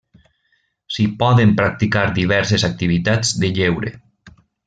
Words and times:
S'hi 0.95 1.03
poden 1.19 1.51
practicar 1.59 2.05
diverses 2.17 2.67
activitats 2.71 3.35
de 3.45 3.53
lleure. 3.61 3.93